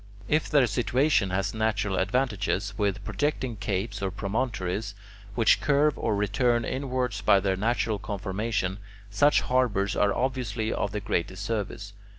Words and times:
If 0.27 0.49
their 0.49 0.65
situation 0.65 1.29
has 1.29 1.53
natural 1.53 1.95
advantages, 1.97 2.73
with 2.75 3.03
projecting 3.03 3.55
capes 3.55 4.01
or 4.01 4.09
promontories 4.09 4.95
which 5.35 5.61
curve 5.61 5.95
or 5.95 6.15
return 6.15 6.65
inwards 6.65 7.21
by 7.21 7.39
their 7.39 7.55
natural 7.55 7.99
conformation, 7.99 8.79
such 9.11 9.41
harbours 9.41 9.95
are 9.95 10.11
obviously 10.11 10.73
of 10.73 10.91
the 10.91 11.01
greatest 11.01 11.45
service. 11.45 11.93